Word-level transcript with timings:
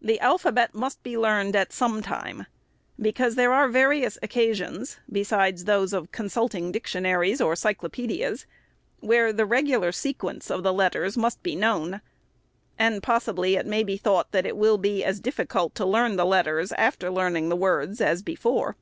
The 0.00 0.18
alphabet 0.20 0.74
must 0.74 1.02
be 1.02 1.18
learned, 1.18 1.54
at 1.54 1.70
some 1.70 2.00
time, 2.00 2.46
because 2.98 3.34
there 3.34 3.52
are 3.52 3.68
various 3.68 4.16
occasions, 4.22 4.96
besides 5.12 5.64
those 5.66 5.92
of 5.92 6.10
consulting 6.12 6.72
dictionaries 6.72 7.42
or 7.42 7.52
cyclo 7.52 7.90
pedias, 7.92 8.46
where 9.00 9.34
the 9.34 9.44
regular 9.44 9.92
sequence 9.92 10.50
of 10.50 10.62
the 10.62 10.72
letters 10.72 11.18
must 11.18 11.42
be 11.42 11.54
known; 11.54 12.00
and 12.78 13.02
possibly 13.02 13.56
it 13.56 13.66
may 13.66 13.84
be 13.84 13.98
thought, 13.98 14.32
that 14.32 14.46
it 14.46 14.56
will 14.56 14.78
be 14.78 15.04
as 15.04 15.20
difficult 15.20 15.74
to 15.74 15.84
learn 15.84 16.16
the 16.16 16.24
letters, 16.24 16.72
after 16.72 17.10
learning 17.10 17.50
the 17.50 17.54
words, 17.54 18.00
as 18.00 18.22
before. 18.22 18.76